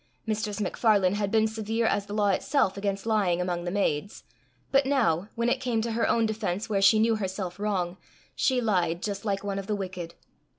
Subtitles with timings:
[0.25, 4.23] Mistress MacFarlane had been severe as the law itself against lying among the maids,
[4.71, 7.97] but now, when it came to her own defence where she knew her self wrong,
[8.35, 10.15] she lied just like one of the wicked.